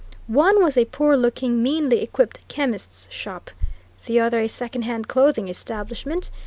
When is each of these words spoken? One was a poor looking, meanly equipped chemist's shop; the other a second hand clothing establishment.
One 0.25 0.63
was 0.63 0.77
a 0.77 0.85
poor 0.85 1.15
looking, 1.15 1.61
meanly 1.61 2.01
equipped 2.01 2.47
chemist's 2.47 3.07
shop; 3.11 3.51
the 4.07 4.19
other 4.19 4.39
a 4.39 4.47
second 4.49 4.81
hand 4.81 5.07
clothing 5.07 5.47
establishment. 5.47 6.31